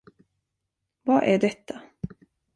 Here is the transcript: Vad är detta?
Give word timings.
Vad 1.01 1.23
är 1.23 1.37
detta? 1.39 1.81